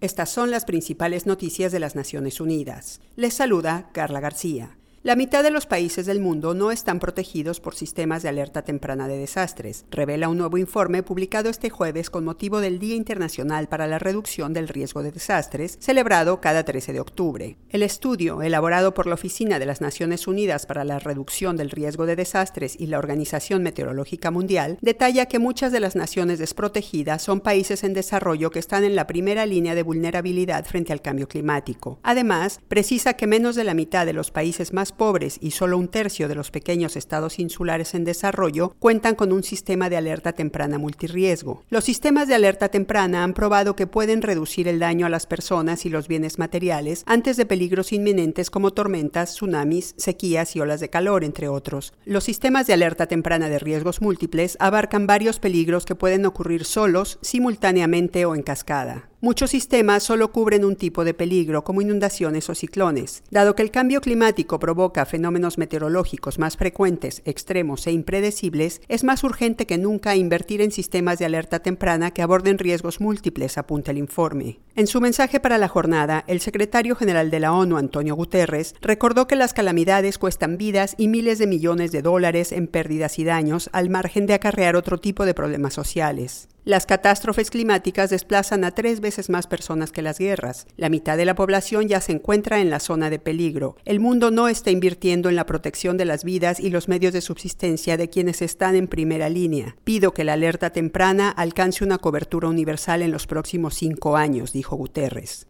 [0.00, 3.00] Estas son las principales noticias de las Naciones Unidas.
[3.16, 4.78] Les saluda Carla García.
[5.08, 9.08] La mitad de los países del mundo no están protegidos por sistemas de alerta temprana
[9.08, 13.86] de desastres, revela un nuevo informe publicado este jueves con motivo del Día Internacional para
[13.86, 17.56] la Reducción del Riesgo de Desastres, celebrado cada 13 de octubre.
[17.70, 22.04] El estudio, elaborado por la Oficina de las Naciones Unidas para la Reducción del Riesgo
[22.04, 27.40] de Desastres y la Organización Meteorológica Mundial, detalla que muchas de las naciones desprotegidas son
[27.40, 31.98] países en desarrollo que están en la primera línea de vulnerabilidad frente al cambio climático.
[32.02, 35.88] Además, precisa que menos de la mitad de los países más pobres y solo un
[35.88, 40.76] tercio de los pequeños estados insulares en desarrollo cuentan con un sistema de alerta temprana
[40.76, 41.62] multirriesgo.
[41.70, 45.86] Los sistemas de alerta temprana han probado que pueden reducir el daño a las personas
[45.86, 50.90] y los bienes materiales antes de peligros inminentes como tormentas, tsunamis, sequías y olas de
[50.90, 51.94] calor, entre otros.
[52.04, 57.18] Los sistemas de alerta temprana de riesgos múltiples abarcan varios peligros que pueden ocurrir solos,
[57.22, 59.08] simultáneamente o en cascada.
[59.20, 63.24] Muchos sistemas solo cubren un tipo de peligro, como inundaciones o ciclones.
[63.32, 69.24] Dado que el cambio climático provoca fenómenos meteorológicos más frecuentes, extremos e impredecibles, es más
[69.24, 73.98] urgente que nunca invertir en sistemas de alerta temprana que aborden riesgos múltiples, apunta el
[73.98, 74.60] informe.
[74.78, 79.26] En su mensaje para la jornada, el secretario general de la ONU, Antonio Guterres, recordó
[79.26, 83.70] que las calamidades cuestan vidas y miles de millones de dólares en pérdidas y daños,
[83.72, 86.46] al margen de acarrear otro tipo de problemas sociales.
[86.68, 90.66] Las catástrofes climáticas desplazan a tres veces más personas que las guerras.
[90.76, 93.76] La mitad de la población ya se encuentra en la zona de peligro.
[93.86, 97.22] El mundo no está invirtiendo en la protección de las vidas y los medios de
[97.22, 99.76] subsistencia de quienes están en primera línea.
[99.84, 104.67] Pido que la alerta temprana alcance una cobertura universal en los próximos cinco años, dijo
[104.76, 105.46] Guterres.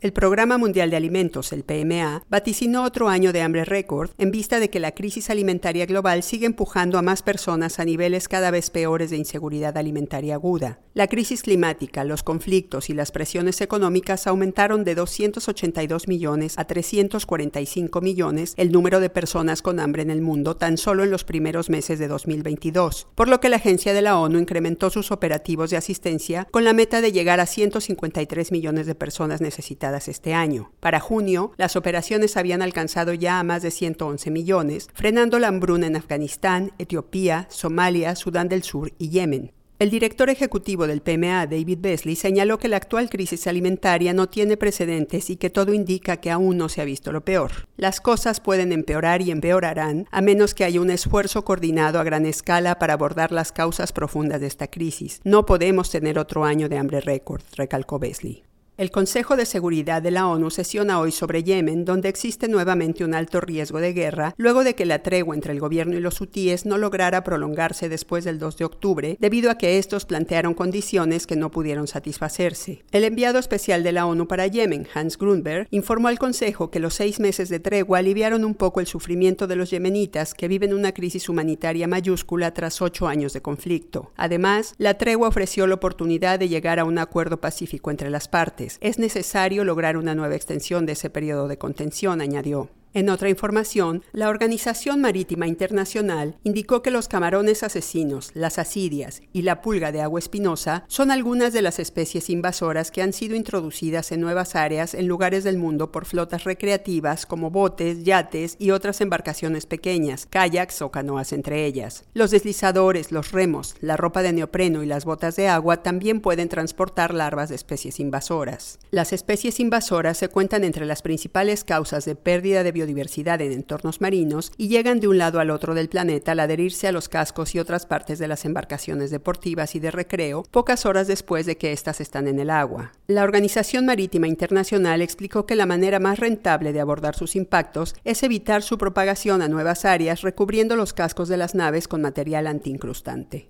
[0.00, 4.60] El Programa Mundial de Alimentos, el PMA, vaticinó otro año de hambre récord en vista
[4.60, 8.70] de que la crisis alimentaria global sigue empujando a más personas a niveles cada vez
[8.70, 10.78] peores de inseguridad alimentaria aguda.
[10.94, 18.00] La crisis climática, los conflictos y las presiones económicas aumentaron de 282 millones a 345
[18.00, 21.70] millones el número de personas con hambre en el mundo tan solo en los primeros
[21.70, 25.76] meses de 2022, por lo que la agencia de la ONU incrementó sus operativos de
[25.76, 30.70] asistencia con la meta de llegar a 153 millones de personas necesitadas este año.
[30.80, 35.86] Para junio, las operaciones habían alcanzado ya a más de 111 millones, frenando la hambruna
[35.86, 39.52] en Afganistán, Etiopía, Somalia, Sudán del Sur y Yemen.
[39.78, 44.56] El director ejecutivo del PMA, David Besley, señaló que la actual crisis alimentaria no tiene
[44.56, 47.68] precedentes y que todo indica que aún no se ha visto lo peor.
[47.76, 52.26] Las cosas pueden empeorar y empeorarán a menos que haya un esfuerzo coordinado a gran
[52.26, 55.20] escala para abordar las causas profundas de esta crisis.
[55.22, 58.47] No podemos tener otro año de hambre récord, recalcó Besley.
[58.78, 63.12] El Consejo de Seguridad de la ONU sesiona hoy sobre Yemen, donde existe nuevamente un
[63.12, 66.64] alto riesgo de guerra, luego de que la tregua entre el gobierno y los hutíes
[66.64, 71.34] no lograra prolongarse después del 2 de octubre, debido a que estos plantearon condiciones que
[71.34, 72.84] no pudieron satisfacerse.
[72.92, 76.94] El enviado especial de la ONU para Yemen, Hans Grunberg, informó al Consejo que los
[76.94, 80.92] seis meses de tregua aliviaron un poco el sufrimiento de los yemenitas que viven una
[80.92, 84.12] crisis humanitaria mayúscula tras ocho años de conflicto.
[84.16, 88.67] Además, la tregua ofreció la oportunidad de llegar a un acuerdo pacífico entre las partes
[88.80, 92.68] es necesario lograr una nueva extensión de ese periodo de contención, añadió.
[92.94, 99.42] En otra información, la Organización Marítima Internacional indicó que los camarones asesinos, las asidias y
[99.42, 104.10] la pulga de agua espinosa son algunas de las especies invasoras que han sido introducidas
[104.10, 109.02] en nuevas áreas en lugares del mundo por flotas recreativas como botes, yates y otras
[109.02, 112.04] embarcaciones pequeñas, kayaks o canoas entre ellas.
[112.14, 116.48] Los deslizadores, los remos, la ropa de neopreno y las botas de agua también pueden
[116.48, 118.78] transportar larvas de especies invasoras.
[118.90, 124.00] Las especies invasoras se cuentan entre las principales causas de pérdida de biodiversidad en entornos
[124.00, 127.54] marinos y llegan de un lado al otro del planeta al adherirse a los cascos
[127.54, 131.72] y otras partes de las embarcaciones deportivas y de recreo pocas horas después de que
[131.72, 132.92] éstas están en el agua.
[133.08, 138.22] La Organización Marítima Internacional explicó que la manera más rentable de abordar sus impactos es
[138.22, 143.48] evitar su propagación a nuevas áreas recubriendo los cascos de las naves con material antiincrustante.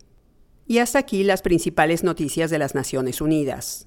[0.67, 3.87] Y hasta aquí las principales noticias de las Naciones Unidas.